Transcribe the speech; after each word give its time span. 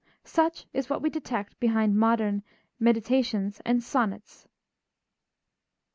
Such 0.25 0.65
is 0.73 0.89
what 0.89 1.03
we 1.03 1.11
detect 1.11 1.59
behind 1.59 1.95
modern 1.95 2.41
meditations 2.79 3.61
and 3.63 3.83
sonnets. 3.83 4.47